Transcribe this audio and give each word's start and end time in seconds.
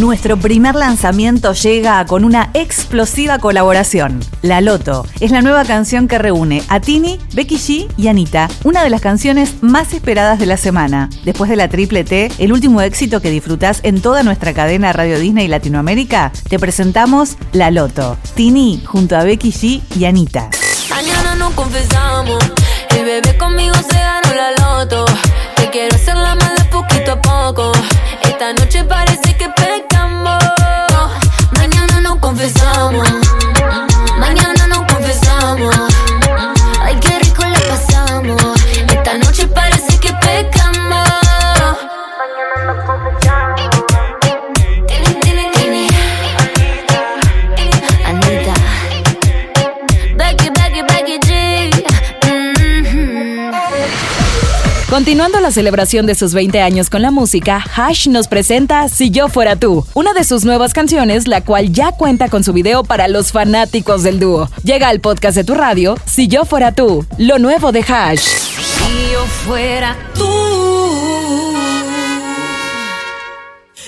Nuestro 0.00 0.36
primer 0.36 0.74
lanzamiento 0.74 1.52
llega 1.52 2.04
con 2.04 2.24
una 2.24 2.50
explosiva 2.52 3.38
colaboración. 3.38 4.18
La 4.42 4.60
Loto 4.60 5.06
es 5.20 5.30
la 5.30 5.40
nueva 5.40 5.64
canción 5.64 6.08
que 6.08 6.18
reúne 6.18 6.64
a 6.66 6.80
Tini, 6.80 7.20
Becky 7.32 7.56
G 7.56 7.88
y 7.96 8.08
Anita, 8.08 8.48
una 8.64 8.82
de 8.82 8.90
las 8.90 9.00
canciones 9.00 9.62
más 9.62 9.94
esperadas 9.94 10.40
de 10.40 10.46
la 10.46 10.56
semana. 10.56 11.10
Después 11.24 11.48
de 11.48 11.54
la 11.54 11.68
triple 11.68 12.02
T, 12.02 12.32
el 12.38 12.52
último 12.52 12.80
éxito 12.80 13.22
que 13.22 13.30
disfrutás 13.30 13.78
en 13.84 14.02
toda 14.02 14.24
nuestra 14.24 14.52
cadena 14.52 14.92
Radio 14.92 15.16
Disney 15.20 15.46
Latinoamérica, 15.46 16.32
te 16.48 16.58
presentamos 16.58 17.36
La 17.52 17.70
Loto. 17.70 18.16
Tini 18.34 18.82
junto 18.84 19.16
a 19.16 19.22
Becky 19.22 19.52
G 19.52 19.80
y 19.96 20.06
Anita. 20.06 20.50
Mañana 20.90 21.50
confesamos, 21.54 22.42
el 22.96 23.04
bebé 23.04 23.38
conmigo 23.38 23.74
se 23.74 23.94
la 23.94 24.50
loto. 24.58 25.04
Te 25.54 25.70
quiero 25.70 25.94
hacer 25.94 26.16
la 26.16 26.34
poquito 26.74 27.12
a 27.12 27.20
poco. 27.20 27.72
Esta 28.34 28.52
noche 28.52 28.82
parece 28.82 29.36
que 29.36 29.48
pecamos. 29.48 30.42
Mañana 31.56 32.00
no 32.00 32.18
confesamos. 32.18 33.08
Continuando 54.94 55.40
la 55.40 55.50
celebración 55.50 56.06
de 56.06 56.14
sus 56.14 56.34
20 56.34 56.60
años 56.60 56.88
con 56.88 57.02
la 57.02 57.10
música, 57.10 57.60
Hash 57.74 58.06
nos 58.06 58.28
presenta 58.28 58.88
Si 58.88 59.10
yo 59.10 59.28
fuera 59.28 59.56
tú, 59.56 59.84
una 59.92 60.12
de 60.12 60.22
sus 60.22 60.44
nuevas 60.44 60.72
canciones, 60.72 61.26
la 61.26 61.40
cual 61.40 61.72
ya 61.72 61.90
cuenta 61.90 62.28
con 62.28 62.44
su 62.44 62.52
video 62.52 62.84
para 62.84 63.08
los 63.08 63.32
fanáticos 63.32 64.04
del 64.04 64.20
dúo. 64.20 64.48
Llega 64.62 64.86
al 64.86 65.00
podcast 65.00 65.36
de 65.36 65.42
tu 65.42 65.54
radio, 65.54 65.96
Si 66.06 66.28
yo 66.28 66.44
fuera 66.44 66.70
tú, 66.70 67.04
lo 67.18 67.40
nuevo 67.40 67.72
de 67.72 67.80
Hash. 67.80 68.20
Si 68.20 69.10
yo 69.12 69.24
fuera 69.44 69.96
tú, 70.14 70.30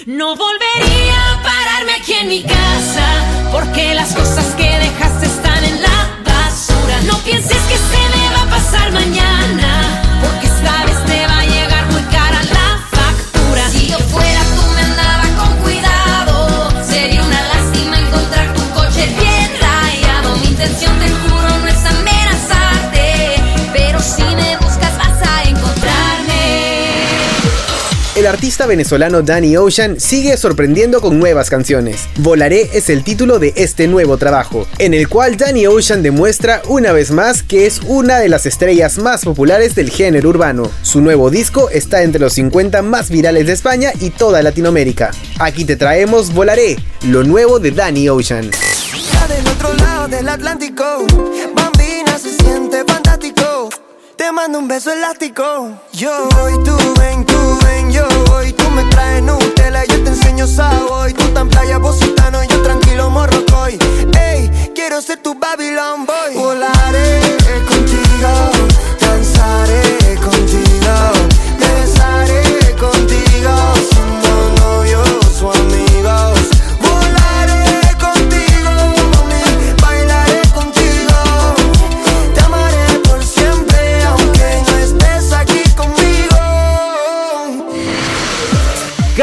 no 0.07 0.35
volvería 0.35 1.35
a 1.35 1.43
pararme 1.45 1.93
aquí 2.01 2.15
en 2.15 2.27
mi 2.27 2.43
casa, 2.43 3.07
porque 3.53 3.95
las 3.95 4.13
cosas 4.13 4.45
que 4.57 4.65
dejaste 4.65 5.27
están 5.27 5.65
en 5.67 5.83
la 5.83 6.23
basura. 6.25 7.01
No 7.07 7.17
pienses 7.19 7.63
que 7.69 7.77
se 7.77 8.19
me 8.19 8.35
va 8.35 8.43
a 8.43 8.51
pasar 8.51 8.91
mañana, 8.91 9.76
El 28.17 28.27
artista 28.27 28.65
venezolano 28.65 29.21
Danny 29.21 29.59
Ocean 29.59 30.01
sigue 30.01 30.39
sorprendiendo 30.39 31.03
con 31.03 31.19
nuevas 31.19 31.51
canciones. 31.51 32.09
Volaré 32.17 32.71
es 32.73 32.89
el 32.89 33.05
título 33.05 33.39
de 33.39 33.53
este 33.57 33.89
nuevo 33.89 34.17
trabajo, 34.17 34.67
en 34.79 34.95
el 34.95 35.07
cual 35.07 35.37
Danny 35.37 35.67
Ocean 35.67 36.03
demuestra 36.03 36.63
una 36.67 36.93
vez 36.93 37.11
más 37.11 37.43
que 37.43 37.67
es 37.67 37.83
una 37.87 38.19
de 38.19 38.31
las 38.31 38.47
estrellas 38.47 38.97
más 38.97 39.23
populares 39.23 39.75
del 39.75 39.91
género 39.91 40.31
urbano. 40.31 40.71
Su 40.81 41.03
nuevo 41.03 41.29
disco 41.29 41.69
está 41.69 42.05
entre 42.05 42.23
los 42.23 42.33
50 42.33 42.81
más 42.81 43.11
virales 43.11 43.49
de 43.49 43.53
España 43.53 43.93
y 44.01 44.09
toda 44.09 44.43
Latinoamérica. 44.43 45.11
Aquí 45.39 45.67
te 45.67 45.77
traemos 45.77 46.33
Volaré, 46.33 46.79
lo 47.03 47.23
nuevo 47.23 47.59
de 47.59 47.71
Danny 47.73 48.09
Ocean. 48.09 48.51
Te 54.17 54.33
mando 54.33 54.59
un 54.59 54.69
beso 54.69 54.91
elástico. 54.91 55.79
Yo 55.93 56.29
me 58.77 58.85
traes 58.85 59.23
Nutella, 59.23 59.85
yo 59.87 60.05
te 60.05 60.11
enseño 60.11 60.47
sabor. 60.47 61.13
Tú 61.13 61.25
tan 61.33 61.49
playa 61.49 61.81
positano, 61.81 62.43
yo 62.45 62.63
tranquilo 62.63 63.11
morrocoy. 63.11 63.79
Ey, 64.19 64.51
quiero 64.75 65.01
ser 65.01 65.19
tu 65.23 65.35
Babylon 65.35 66.07
boy. 66.07 66.35
Volaré 66.35 67.26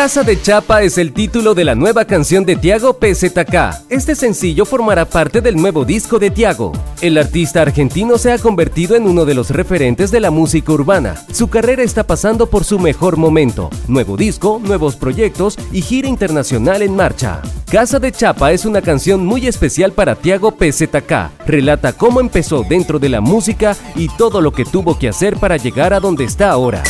Casa 0.04 0.24
de 0.24 0.42
Chapa 0.42 0.82
es 0.82 0.98
el 0.98 1.14
título 1.14 1.54
de 1.54 1.64
la 1.64 1.76
nueva 1.76 2.04
canción 2.04 2.44
de 2.44 2.58
Tiago 2.58 3.00
PZK. 3.00 3.86
Este 3.88 4.16
sencillo 4.16 4.66
formará 4.66 5.06
parte 5.06 5.40
del 5.40 5.56
nuevo 5.56 5.86
disco 5.86 6.20
de 6.20 6.30
Tiago. 6.30 6.74
El 7.00 7.18
artista 7.18 7.62
argentino 7.62 8.18
se 8.18 8.34
ha 8.34 8.38
convertido 8.38 8.98
en 8.98 9.08
uno 9.08 9.24
de 9.24 9.34
los 9.34 9.52
referentes 9.52 10.12
de 10.12 10.20
la 10.20 10.30
música 10.30 10.74
urbana. 10.74 11.16
Su 11.32 11.48
carrera 11.48 11.84
está 11.84 12.04
pasando 12.04 12.48
por 12.48 12.66
su 12.66 12.80
mejor 12.80 13.16
momento. 13.16 13.70
Nuevo 13.88 14.18
disco, 14.18 14.60
nuevos 14.62 14.98
proyectos 14.98 15.58
y 15.72 15.82
gira 15.82 16.10
internacional 16.10 16.82
en 16.82 16.98
marcha. 16.98 17.42
Casa 17.72 17.98
de 17.98 18.12
Chapa 18.12 18.52
es 18.52 18.66
una 18.66 18.82
canción 18.82 19.26
muy 19.26 19.48
especial 19.48 19.94
para 19.94 20.16
Tiago 20.16 20.52
PZK. 20.52 21.46
Relata 21.48 21.94
cómo 21.94 22.20
empezó 22.20 22.66
dentro 22.68 23.00
de 23.00 23.08
la 23.08 23.22
música 23.22 23.78
y 23.96 24.10
todo 24.10 24.42
lo 24.42 24.52
que 24.52 24.66
tuvo 24.66 25.00
que 25.00 25.08
hacer 25.08 25.38
para 25.38 25.56
llegar 25.56 25.94
a 25.94 26.02
donde 26.02 26.26
está 26.26 26.52
ahora. 26.52 26.84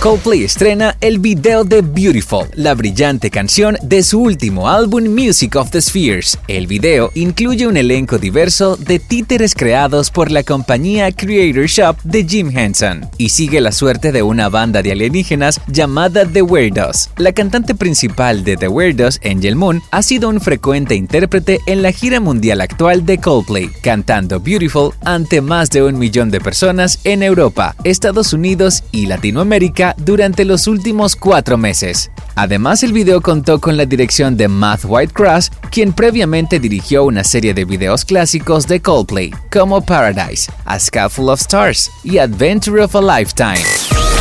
Coldplay 0.00 0.44
estrena 0.44 0.96
el 1.00 1.18
video 1.18 1.64
de 1.64 1.82
Beautiful, 1.82 2.46
la 2.54 2.74
brillante 2.74 3.30
canción 3.32 3.76
de 3.82 4.04
su 4.04 4.20
último 4.20 4.68
álbum 4.68 5.08
Music 5.08 5.56
of 5.56 5.72
the 5.72 5.80
Spheres. 5.80 6.38
El 6.46 6.68
video 6.68 7.10
incluye 7.16 7.66
un 7.66 7.76
elenco 7.76 8.16
diverso 8.16 8.76
de 8.76 9.00
títeres 9.00 9.56
creados 9.56 10.12
por 10.12 10.30
la 10.30 10.44
compañía 10.44 11.10
Creator 11.10 11.66
Shop 11.66 11.96
de 12.04 12.24
Jim 12.24 12.56
Henson 12.56 13.10
y 13.18 13.30
sigue 13.30 13.60
la 13.60 13.72
suerte 13.72 14.12
de 14.12 14.22
una 14.22 14.48
banda 14.48 14.82
de 14.82 14.92
alienígenas 14.92 15.60
llamada 15.66 16.24
The 16.24 16.42
Weirdos. 16.42 17.10
La 17.16 17.32
cantante 17.32 17.74
principal 17.74 18.44
de 18.44 18.56
The 18.56 18.68
Weirdos, 18.68 19.18
Angel 19.24 19.56
Moon, 19.56 19.82
ha 19.90 20.02
sido 20.02 20.28
un 20.28 20.40
frecuente 20.40 20.94
intérprete 20.94 21.58
en 21.66 21.82
la 21.82 21.90
gira 21.90 22.20
mundial 22.20 22.60
actual 22.60 23.04
de 23.04 23.18
Coldplay, 23.18 23.68
cantando 23.82 24.38
Beautiful 24.38 24.92
ante 25.04 25.40
más 25.40 25.70
de 25.70 25.82
un 25.82 25.98
millón 25.98 26.30
de 26.30 26.40
personas 26.40 27.00
en 27.02 27.24
Europa, 27.24 27.74
Estados 27.82 28.32
Unidos 28.32 28.84
y 28.92 29.06
Latinoamérica 29.06 29.87
durante 29.96 30.44
los 30.44 30.66
últimos 30.66 31.16
cuatro 31.16 31.56
meses. 31.56 32.10
Además, 32.34 32.82
el 32.82 32.92
video 32.92 33.20
contó 33.20 33.60
con 33.60 33.76
la 33.76 33.86
dirección 33.86 34.36
de 34.36 34.48
Matt 34.48 34.84
Whitecross, 34.84 35.50
quien 35.70 35.92
previamente 35.92 36.60
dirigió 36.60 37.04
una 37.04 37.24
serie 37.24 37.54
de 37.54 37.64
videos 37.64 38.04
clásicos 38.04 38.66
de 38.66 38.80
Coldplay, 38.80 39.32
como 39.50 39.80
Paradise, 39.80 40.50
A 40.64 40.78
Full 41.08 41.28
of 41.28 41.40
Stars 41.40 41.90
y 42.04 42.18
Adventure 42.18 42.82
of 42.82 42.94
a 42.94 43.00
Lifetime. 43.00 44.17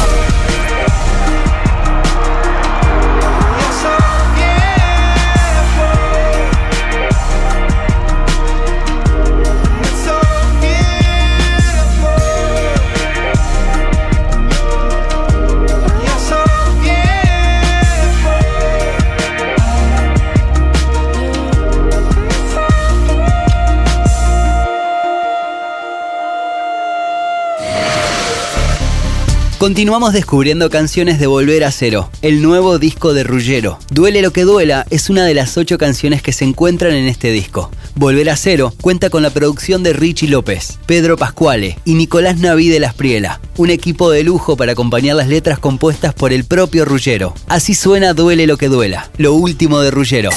Continuamos 29.67 30.13
descubriendo 30.13 30.69
canciones 30.69 31.19
de 31.19 31.27
Volver 31.27 31.65
a 31.65 31.73
Cero, 31.73 32.09
el 32.21 32.41
nuevo 32.41 32.79
disco 32.79 33.13
de 33.13 33.25
Ruggero. 33.25 33.79
Duele 33.91 34.21
lo 34.21 34.31
que 34.31 34.43
duela 34.43 34.85
es 34.89 35.09
una 35.09 35.25
de 35.25 35.33
las 35.33 35.57
ocho 35.57 35.77
canciones 35.77 36.21
que 36.21 36.31
se 36.31 36.45
encuentran 36.45 36.93
en 36.93 37.09
este 37.09 37.31
disco. 37.31 37.69
Volver 37.93 38.29
a 38.29 38.37
Cero 38.37 38.73
cuenta 38.79 39.09
con 39.09 39.23
la 39.23 39.29
producción 39.29 39.83
de 39.83 39.91
Richie 39.91 40.29
López, 40.29 40.79
Pedro 40.85 41.17
Pascuale 41.17 41.77
y 41.83 41.95
Nicolás 41.95 42.37
Naví 42.37 42.69
de 42.69 42.79
Las 42.79 42.93
Priela, 42.93 43.41
un 43.57 43.69
equipo 43.69 44.09
de 44.09 44.23
lujo 44.23 44.55
para 44.55 44.71
acompañar 44.71 45.17
las 45.17 45.27
letras 45.27 45.59
compuestas 45.59 46.13
por 46.13 46.31
el 46.31 46.45
propio 46.45 46.85
Ruggero. 46.85 47.33
Así 47.49 47.75
suena 47.75 48.13
Duele 48.13 48.47
lo 48.47 48.55
que 48.55 48.69
duela, 48.69 49.11
lo 49.17 49.33
último 49.33 49.81
de 49.81 49.91
Ruggero. 49.91 50.29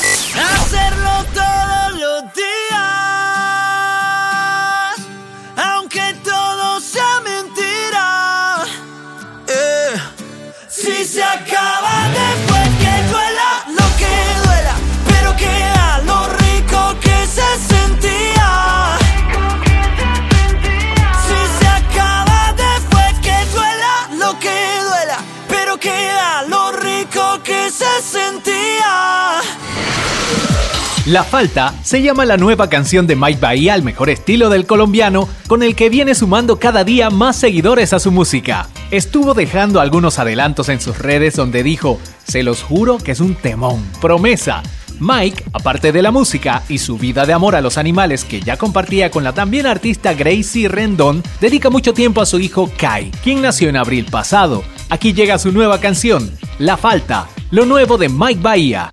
La 31.11 31.25
Falta 31.25 31.75
se 31.83 32.03
llama 32.03 32.25
la 32.25 32.37
nueva 32.37 32.69
canción 32.69 33.09
de 33.09 33.17
Mike 33.17 33.41
Bahía 33.41 33.75
al 33.75 33.83
mejor 33.83 34.11
estilo 34.11 34.49
del 34.49 34.65
colombiano, 34.65 35.29
con 35.49 35.65
el 35.65 35.75
que 35.75 35.91
viene 35.91 36.15
sumando 36.15 36.61
cada 36.61 36.85
día 36.85 37.11
más 37.11 37.35
seguidores 37.35 37.93
a 37.93 37.99
su 37.99 38.13
música. 38.13 38.69
Estuvo 38.93 39.35
dejando 39.35 39.81
algunos 39.81 40.21
adelantos 40.21 40.69
en 40.69 40.81
sus 40.81 41.01
redes 41.01 41.35
donde 41.35 41.65
dijo, 41.65 41.99
se 42.29 42.45
los 42.45 42.63
juro 42.63 42.99
que 42.99 43.11
es 43.11 43.19
un 43.19 43.35
temón, 43.35 43.85
promesa. 44.01 44.63
Mike, 45.01 45.47
aparte 45.53 45.91
de 45.91 46.01
la 46.01 46.13
música 46.13 46.63
y 46.69 46.79
su 46.79 46.97
vida 46.97 47.27
de 47.27 47.33
amor 47.33 47.57
a 47.57 47.61
los 47.61 47.77
animales 47.77 48.25
que 48.25 48.41
ya 48.41 48.57
compartía 48.57 49.11
con 49.11 49.25
la 49.25 49.33
también 49.33 49.67
artista 49.67 50.15
Gracie 50.15 50.69
Rendon, 50.69 51.25
dedica 51.41 51.71
mucho 51.71 51.93
tiempo 51.93 52.21
a 52.21 52.27
su 52.27 52.39
hijo 52.39 52.71
Kai, 52.77 53.11
quien 53.25 53.43
nació 53.43 53.69
en 53.69 53.79
abril 53.79 54.05
pasado. 54.05 54.63
Aquí 54.91 55.13
llega 55.13 55.41
su 55.41 55.51
nueva 55.51 55.81
canción, 55.81 56.31
La 56.61 56.77
Falta, 56.77 57.27
lo 57.51 57.67
nuevo 57.67 57.99
de 57.99 58.09
Mike 58.09 58.41
Bahía. 58.41 58.91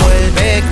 Vuelve 0.00 0.71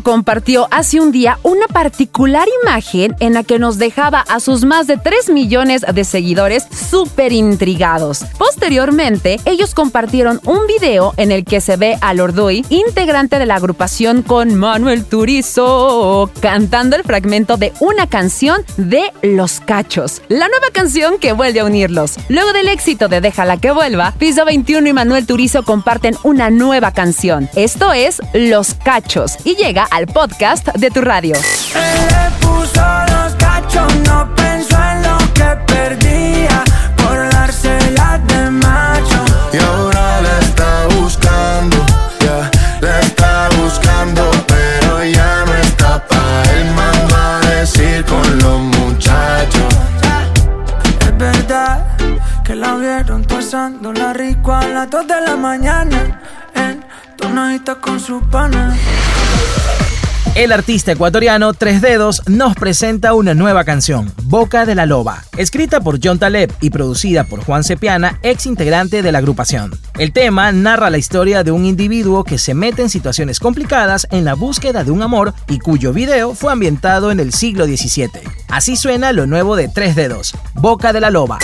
compartió 0.00 0.68
hace 0.70 1.00
un 1.00 1.10
día 1.10 1.38
una 1.42 1.66
particular 1.66 2.46
imagen 2.62 3.16
en 3.18 3.34
la 3.34 3.42
que 3.42 3.58
nos 3.58 3.78
dejaba 3.78 4.20
a 4.20 4.38
sus 4.38 4.64
más 4.64 4.86
de 4.86 4.96
3 4.96 5.30
millones 5.30 5.84
de 5.92 6.04
seguidores 6.04 6.68
súper 6.90 7.32
intrigados. 7.32 8.24
Posteriormente, 8.38 9.38
ellos 9.44 9.74
compartieron 9.74 10.40
un 10.44 10.66
video 10.66 11.14
en 11.16 11.30
el 11.30 11.44
que 11.44 11.60
se 11.60 11.76
ve 11.76 11.96
a 12.00 12.14
Lordoy, 12.14 12.64
integrante 12.68 13.38
de 13.38 13.46
la 13.46 13.56
agrupación 13.56 14.22
con 14.22 14.54
Manuel 14.54 15.04
Turizo, 15.04 16.30
cantando 16.40 16.96
el 16.96 17.04
fragmento 17.04 17.56
de 17.56 17.72
una 17.80 18.08
canción 18.08 18.64
de 18.76 19.12
Los 19.22 19.60
Cachos, 19.60 20.22
la 20.28 20.48
nueva 20.48 20.66
canción 20.72 21.18
que 21.18 21.32
vuelve 21.32 21.60
a 21.60 21.64
unirlos. 21.64 22.16
Luego 22.28 22.52
del 22.52 22.68
éxito 22.68 23.08
de 23.08 23.20
Déjala 23.20 23.58
que 23.58 23.70
vuelva, 23.70 24.12
Piso 24.18 24.44
21 24.44 24.88
y 24.88 24.92
Manuel 24.92 25.26
Turizo 25.26 25.62
comparten 25.62 26.16
una 26.24 26.50
nueva 26.50 26.92
canción. 26.92 27.48
Esto 27.54 27.92
es 27.92 28.20
Los 28.34 28.74
Cachos 28.74 29.36
y 29.44 29.54
llega 29.54 29.84
al 29.90 30.06
podcast 30.06 30.68
de 30.74 30.90
tu 30.90 31.00
radio. 31.00 31.36
2 54.90 55.06
de 55.06 55.20
la 55.20 55.36
mañana 55.36 56.20
en 56.54 56.84
tonadita 57.16 57.76
con 57.76 58.00
su 58.00 58.20
pana. 58.28 58.76
El 60.34 60.52
artista 60.52 60.92
ecuatoriano 60.92 61.52
Tres 61.54 61.80
Dedos 61.80 62.22
nos 62.26 62.54
presenta 62.54 63.14
una 63.14 63.34
nueva 63.34 63.64
canción, 63.64 64.12
Boca 64.22 64.64
de 64.64 64.74
la 64.74 64.86
Loba, 64.86 65.24
escrita 65.36 65.80
por 65.80 65.98
John 66.02 66.18
Taleb 66.18 66.52
y 66.60 66.70
producida 66.70 67.24
por 67.24 67.44
Juan 67.44 67.62
Cepiana, 67.62 68.18
ex 68.22 68.46
integrante 68.46 69.02
de 69.02 69.12
la 69.12 69.18
agrupación. 69.18 69.78
El 69.98 70.12
tema 70.12 70.50
narra 70.50 70.90
la 70.90 70.98
historia 70.98 71.44
de 71.44 71.50
un 71.50 71.66
individuo 71.66 72.24
que 72.24 72.38
se 72.38 72.54
mete 72.54 72.82
en 72.82 72.90
situaciones 72.90 73.38
complicadas 73.38 74.08
en 74.10 74.24
la 74.24 74.34
búsqueda 74.34 74.82
de 74.82 74.90
un 74.90 75.02
amor 75.02 75.34
y 75.48 75.58
cuyo 75.58 75.92
video 75.92 76.34
fue 76.34 76.52
ambientado 76.52 77.10
en 77.10 77.20
el 77.20 77.32
siglo 77.32 77.66
XVII. 77.66 78.10
Así 78.48 78.76
suena 78.76 79.12
lo 79.12 79.26
nuevo 79.26 79.56
de 79.56 79.68
Tres 79.68 79.94
Dedos, 79.94 80.34
Boca 80.54 80.92
de 80.92 81.00
la 81.00 81.10
Loba. 81.10 81.38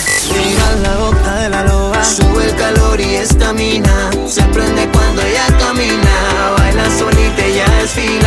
la 0.83 0.95
boca 0.97 1.35
de 1.35 1.49
la 1.49 1.63
loba, 1.63 1.76
sube 2.03 2.45
el 2.45 2.55
calor 2.55 2.99
y 2.99 3.15
estamina, 3.15 4.11
se 4.27 4.43
prende 4.43 4.87
cuando 4.89 5.21
ella 5.21 5.47
camina, 5.59 6.55
baila 6.57 6.89
solita 6.97 7.47
ya 7.47 7.69
desfila 7.81 8.26